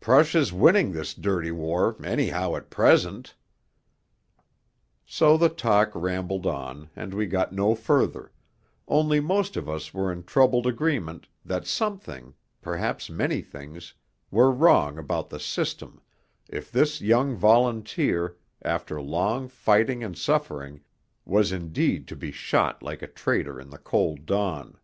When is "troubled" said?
10.24-10.66